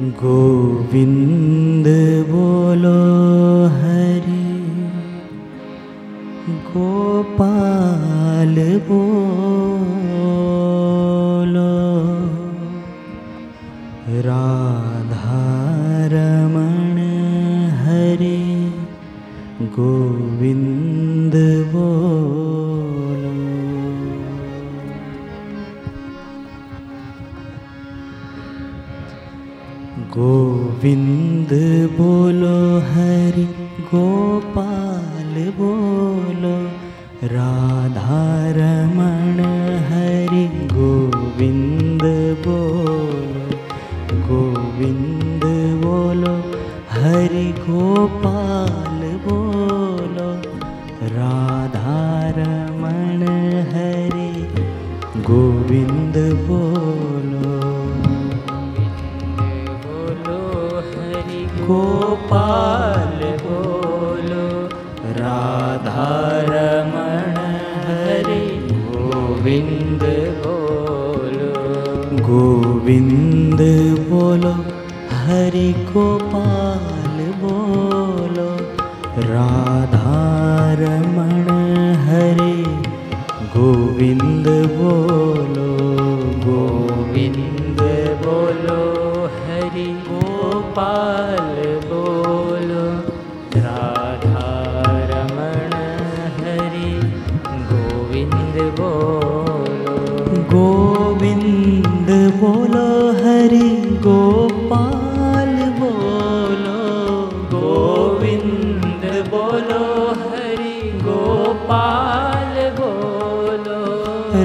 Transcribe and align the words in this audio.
गोविन्द 0.00 1.86
बोलो 2.30 3.66
हरि। 3.66 4.70
गोपाल 6.50 8.80
बोलो। 8.88 11.68
राधारमण 14.08 16.98
हरि। 17.78 18.72
गोविन्द 19.62 20.03
गोविन्द 30.16 31.52
बोलो 31.94 32.58
हरि 32.88 33.44
गोपाल 33.86 35.32
बोलो 35.56 36.52
राधारमण 37.32 39.40
हरि 39.88 40.44
गोविन्द 40.74 42.04
बोलो 42.44 43.58
गोविन्द 44.28 45.46
बोलो 45.82 46.34
हरि 46.94 47.48
गोपाल 47.66 49.02
बोलो 49.26 50.30
राधारमण 51.16 53.26
हरि 53.74 54.30
गोविन्द 55.30 56.16
बोलो 56.46 57.13
गोपाल 61.66 63.20
बोलो 63.44 64.46
राधारमण 65.18 66.42
हरि 67.86 68.44
गोविन्द 68.90 70.04
बोलो। 70.44 71.52
गोविन्द 72.28 73.62
बोलो 74.10 74.54
हरि 75.24 75.70
गोपाल 75.90 77.16
बोलो 77.42 78.50
राधारमण 79.32 80.66
हरि 82.06 82.56
गोविन्द 83.56 84.46
बोलो। 84.78 85.70
गोविन्द 86.46 87.80
बोलो 88.24 88.82
हरि 89.36 89.90
गोपाल 90.08 91.53
बोलो, 109.54 109.88
हरि 110.20 110.78
गोपाल 111.02 112.54
बोलो। 112.78 113.82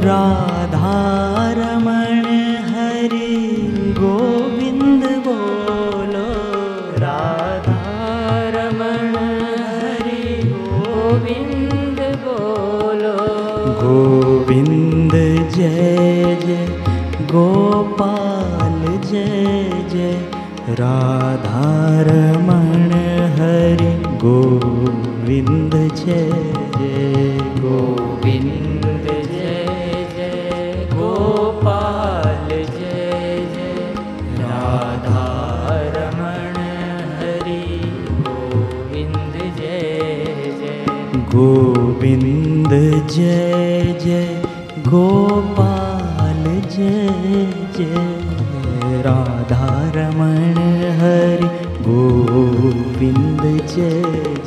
राधारमण 0.06 2.28
हरि 2.68 3.32
गोविंद 4.00 5.04
बोलो। 5.28 6.28
राधारमण 7.00 9.18
हरि 9.64 10.22
गोविंद 10.54 12.00
बोलो। 12.00 13.18
गोविंद 13.84 15.14
जय 15.56 16.38
जय, 16.46 16.66
गोपाल 17.22 18.82
जय 19.12 19.84
जय 19.92 20.14
राधारमण 20.70 22.59
गोविन्द 25.30 25.74
जय 25.96 26.30
जय 26.76 27.26
गोविंद 27.62 28.86
जय 29.32 30.06
जय 30.16 30.88
गोपाल 30.94 32.48
जय 32.50 33.36
जय 33.54 33.76
राधारमण 34.40 35.68
हरि 37.20 37.62
गोविन्द 38.22 39.38
जय 39.60 40.26
जय 40.62 41.22
गोविन्द 41.36 42.74
जय 43.14 43.94
जय 44.06 44.28
गोपाल 44.90 46.44
जय 46.76 47.46
जय 47.78 49.02
राधारमण 49.06 50.58
हरि 51.02 51.56
गोविन्द 51.90 53.44
जय 53.76 54.02
जय। 54.02 54.39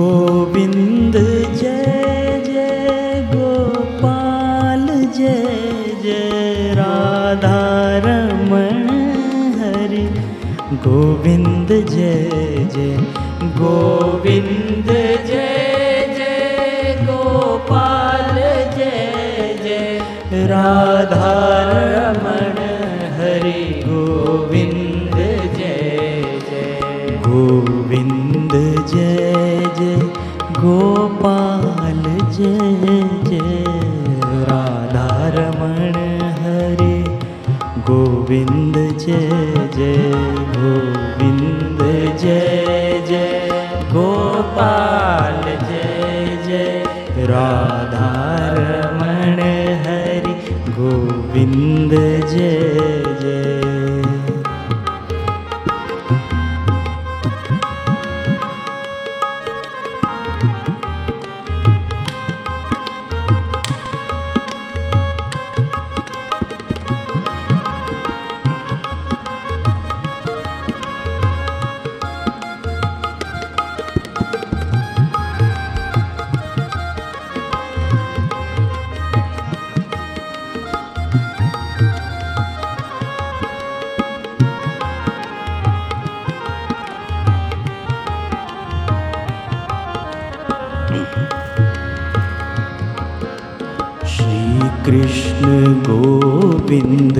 गोविन्द 0.00 1.16
जय 1.60 2.42
जय 2.46 3.20
गोपाल 3.32 4.86
जय 5.16 5.58
जय 6.04 6.72
राधारमण 6.78 8.78
हरि। 9.60 10.04
गोविन्द 10.86 11.70
जय 11.90 12.64
जय 12.74 12.96
गोविन्द 13.60 14.90
जय 15.30 15.58
जय 16.18 16.96
गोपाल 17.10 18.34
जय 18.78 19.54
जय 19.64 20.46
राधारमण 20.52 21.99
गोपाल 30.59 32.03
जय 32.37 33.01
जय 33.29 33.63
राधारमण 34.49 35.95
हरि 36.41 36.97
गोविन्द 37.89 38.77
जय 39.05 39.29
जय 39.75 40.11
गोविन्द 40.55 41.81
जय 42.21 43.01
जय 43.09 43.33
गोपाल 43.93 45.41
जय 45.69 46.37
जय 46.47 47.25
राधारमण 47.31 49.39
हरि 49.85 50.33
गोविन्द 50.79 51.93
जय 52.33 52.78
कृष्ण 94.86 95.48
गोविन्द 95.86 97.18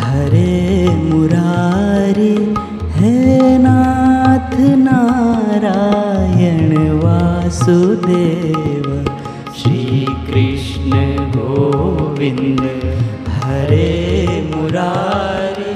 हरे 0.00 0.50
मुरारी 0.96 2.34
हे 2.96 3.12
नाथ 3.64 4.54
नारायण 4.84 6.72
वासुदेव 7.02 8.86
श्रीकृष्ण 9.60 11.00
गोविन्द 11.36 12.62
हरे 13.44 13.88
मुरारी 14.54 15.74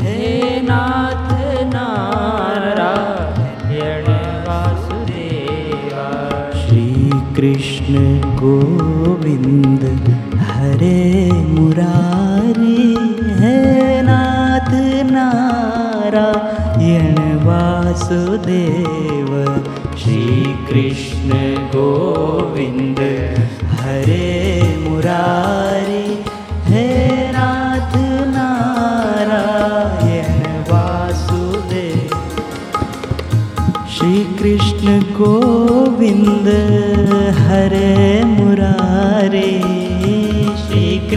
हे 0.00 0.60
नाथ 0.70 1.30
नारायण 1.74 3.04
वासुदेव 4.48 5.94
श्रीकृष्ण 6.64 7.94
गोविन्द 8.42 9.84
हरे 10.84 11.32
मुरारी 11.48 12.86
हे 13.40 13.58
नाथ 14.06 14.70
नारायण 15.10 17.20
वासुदेव 17.44 19.30
श्रीकृष्ण 20.02 21.38
गोविन्द 21.74 23.00
हरे 23.80 24.28
मुरारी 24.82 26.04
हे 26.68 26.86
नाथ 27.36 27.96
नारायण 28.34 30.28
वासुदेव। 30.72 32.12
श्री 33.96 34.16
कृष्ण 34.40 34.98
गोविन्द 35.20 36.48
हरे 37.48 38.03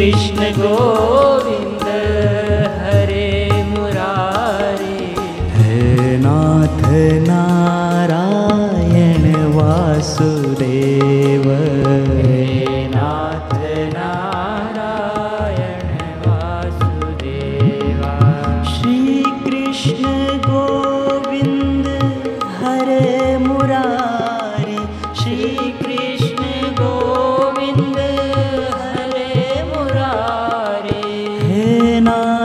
श्रीकृष्ण 0.08 0.52
गोविन्द 0.58 1.84
हरे 2.82 3.64
मुरारी। 3.64 5.16
हे 5.56 6.18
नाथ 6.18 6.82
नारायण 7.28 7.37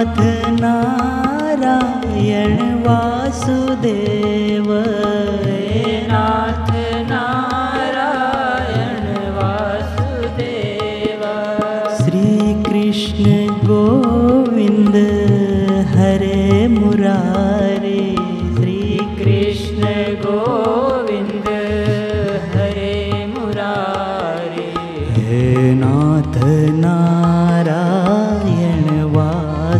नाथ 0.04 0.18
नारायण 0.60 2.58
वासुदेव 2.84 4.21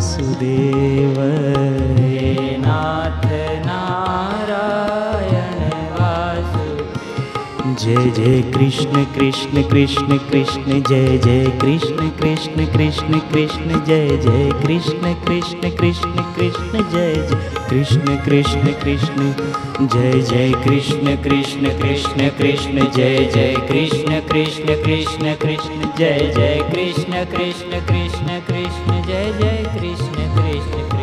वासुदेव 0.03 1.52
जय 8.23 8.41
कृष्ण 8.55 9.05
कृष्ण 9.15 9.63
कृष्ण 9.63 10.17
कृष्ण 10.19 10.81
जय 10.89 11.19
जय 11.19 11.47
कृष्ण 11.61 12.09
कृष्ण 12.21 12.67
कृष्ण 12.67 13.19
कृष्ण 13.31 13.81
जय 13.87 14.09
जय 14.17 14.51
कृष्ण 14.61 15.13
कृष्ण 15.25 15.71
कृष्ण 15.71 16.23
कृष्ण 16.37 16.83
जय 16.93 17.15
जय 17.15 17.57
कृष्ण 17.71 18.17
कृष्ण 18.27 18.73
कृष्ण 18.85 19.87
जय 19.87 20.21
जय 20.21 20.53
कृष्ण 20.65 21.17
कृष्ण 21.17 21.73
कृष्ण 21.81 22.29
कृष्ण 22.39 22.91
जय 22.93 23.31
जय 23.35 23.55
कृष्ण 23.69 24.21
कृष्ण 24.31 24.77
कृष्ण 24.85 25.35
कृष्ण 25.43 25.93
जय 25.99 26.33
जय 26.37 26.63
कृष्ण 26.73 27.25
कृष्ण 27.37 27.87
कृष्ण 27.89 28.41
कृष्ण 28.49 29.03
जय 29.03 29.33
जय 29.41 29.63
कृष्ण 29.75 30.29
कृष्ण 30.37 30.89
कृष्ण 30.89 31.02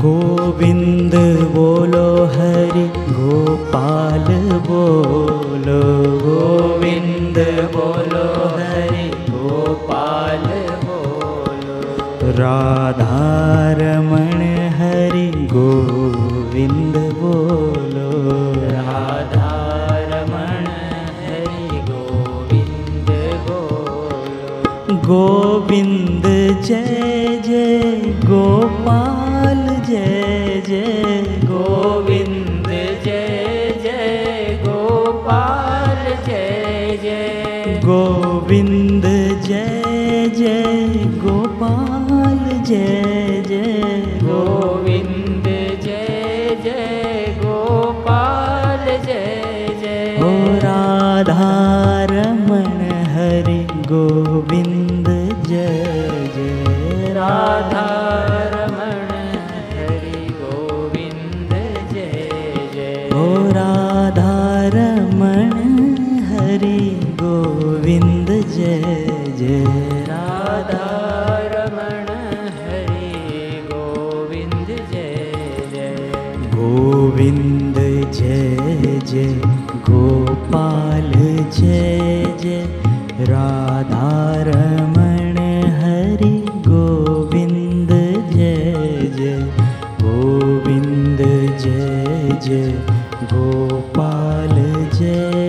गोविंद 0.00 1.14
बोलो 1.54 2.24
हरि 2.24 2.84
गोपाल 2.98 4.26
बोलो। 4.68 5.80
गोविंद 6.18 7.38
बोलो 7.74 8.28
हरि 8.56 9.06
गोपाल 9.30 10.46
बोलो। 10.84 12.30
राधारमण 12.38 14.38
हरि 14.78 15.28
गोविंद 15.46 16.96
बोलो। 16.96 18.10
राधारमण 18.72 20.66
हरि 21.26 21.80
गोविंद 21.90 23.10
बोलो। 23.48 24.94
गोविंद 24.94 26.24
जय 26.62 27.40
जय 27.46 27.78
गोपाल 28.24 29.29
जय 29.89 30.61
जय 30.67 31.21
गोविन्द 31.49 32.67
जय 33.05 33.73
जय 33.83 34.57
गोपाल 34.65 36.03
जय 36.27 36.97
जय 37.03 37.79
गोविंद 37.85 39.05
जय 39.47 40.29
जय 40.37 41.05
गोपाल 41.23 42.39
जय 42.69 43.41
जय 43.47 44.19
गोविन्द 44.23 45.47
जय 45.85 46.55
जय 46.63 47.35
गोपाल 47.43 48.85
जय 49.05 49.67
जय 49.81 50.17
ओ 50.23 50.25
राधारमण 50.65 52.67
हरि 53.15 53.59
गोविंद 53.91 55.07
जय 55.47 56.29
जय 56.35 57.13
राधारमण 57.17 57.88
जय 68.60 68.82
जय 69.38 69.64
राधारमण 70.08 72.08
हरि 72.56 73.12
गोविन्द 73.70 74.68
जय 74.90 75.14
जय 75.74 75.94
गोविंद 76.54 77.78
जय 78.18 78.98
जय 79.12 79.32
गोपाल 79.88 81.10
जय 81.58 82.24
जय 82.42 82.60
राधारमण 83.30 85.38
हरि 85.80 86.34
गोविंद 86.68 87.90
जय 88.34 89.10
जय 89.16 89.40
गोविंद 90.02 91.20
जय 91.64 92.38
जय 92.46 92.70
गोपाल 93.32 94.54
जय 94.98 95.39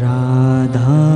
राधारमण 0.00 1.13